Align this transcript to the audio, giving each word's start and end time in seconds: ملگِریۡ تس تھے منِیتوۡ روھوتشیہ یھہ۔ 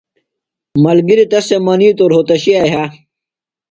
ملگِریۡ 0.83 1.27
تس 1.31 1.45
تھے 1.47 1.57
منِیتوۡ 1.65 2.09
روھوتشیہ 2.11 2.63
یھہ۔ 2.71 2.83